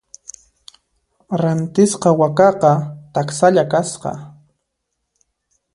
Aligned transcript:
Rantisqa 1.41 2.09
wakaqa 2.19 2.71
taksalla 3.13 3.63
kasqa. 3.71 4.11